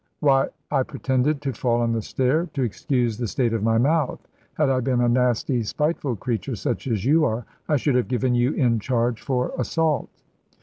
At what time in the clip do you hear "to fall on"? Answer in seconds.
1.43-1.91